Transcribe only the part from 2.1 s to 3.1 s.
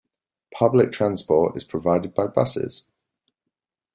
by buses.